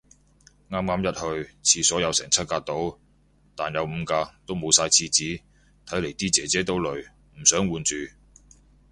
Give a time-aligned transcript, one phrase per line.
[0.71, 2.97] 啱啱一去，廁所有成七格到。
[3.55, 5.39] 但有五格，都冇晒廁紙，
[5.85, 7.03] 睇嚟啲姐姐都累，
[7.37, 7.93] 唔想換住